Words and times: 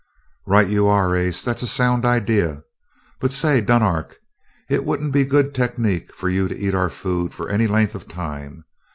"Right 0.47 0.67
you 0.67 0.87
are, 0.87 1.15
ace 1.15 1.43
that's 1.43 1.61
a 1.61 1.67
sound 1.67 2.05
idea. 2.05 2.63
But 3.19 3.31
say, 3.31 3.61
Dunark, 3.61 4.17
it 4.67 4.83
wouldn't 4.83 5.13
be 5.13 5.25
good 5.25 5.53
technique 5.53 6.11
for 6.15 6.27
you 6.27 6.47
to 6.47 6.57
eat 6.57 6.73
our 6.73 6.89
food 6.89 7.35
for 7.35 7.49
any 7.49 7.67
length 7.67 7.93
of 7.93 8.07
time. 8.07 8.65